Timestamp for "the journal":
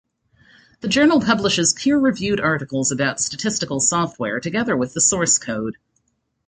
0.79-1.21